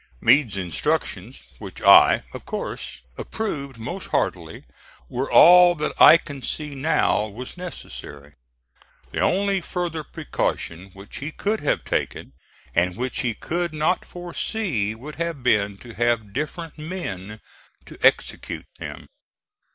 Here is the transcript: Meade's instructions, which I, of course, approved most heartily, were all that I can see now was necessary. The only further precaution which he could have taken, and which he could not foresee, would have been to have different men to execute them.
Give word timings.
Meade's 0.19 0.57
instructions, 0.57 1.43
which 1.59 1.79
I, 1.83 2.23
of 2.33 2.43
course, 2.43 3.01
approved 3.19 3.77
most 3.77 4.07
heartily, 4.07 4.63
were 5.07 5.29
all 5.31 5.75
that 5.75 5.93
I 6.01 6.17
can 6.17 6.41
see 6.41 6.73
now 6.73 7.27
was 7.27 7.55
necessary. 7.55 8.33
The 9.11 9.19
only 9.19 9.61
further 9.61 10.03
precaution 10.03 10.89
which 10.95 11.17
he 11.17 11.31
could 11.31 11.59
have 11.59 11.85
taken, 11.85 12.33
and 12.73 12.97
which 12.97 13.19
he 13.19 13.35
could 13.35 13.75
not 13.75 14.03
foresee, 14.03 14.95
would 14.95 15.17
have 15.17 15.43
been 15.43 15.77
to 15.77 15.93
have 15.93 16.33
different 16.33 16.79
men 16.79 17.39
to 17.85 17.99
execute 18.01 18.65
them. 18.79 19.05